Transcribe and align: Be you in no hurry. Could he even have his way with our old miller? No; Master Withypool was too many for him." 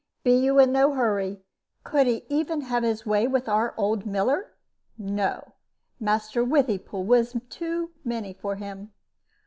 Be 0.23 0.31
you 0.31 0.57
in 0.57 0.71
no 0.71 0.93
hurry. 0.93 1.43
Could 1.83 2.07
he 2.07 2.25
even 2.27 2.61
have 2.61 2.81
his 2.81 3.05
way 3.05 3.27
with 3.27 3.47
our 3.47 3.75
old 3.77 4.03
miller? 4.07 4.53
No; 4.97 5.53
Master 5.99 6.43
Withypool 6.43 7.03
was 7.05 7.35
too 7.51 7.91
many 8.03 8.33
for 8.33 8.55
him." 8.55 8.93